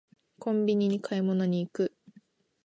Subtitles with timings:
[0.39, 1.95] コンビニに買い物に行く